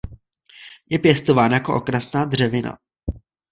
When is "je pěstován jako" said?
0.91-1.75